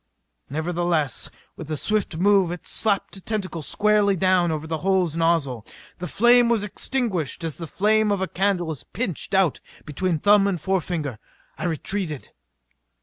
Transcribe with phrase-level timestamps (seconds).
[0.49, 5.63] Nevertheless with a swift move it slapped a tentacle squarely down over the hose nozzle.
[5.99, 10.47] The flame was extinguished as the flame of a candle is pinched out between thumb
[10.47, 11.19] and forefinger.
[11.55, 12.29] I retreated.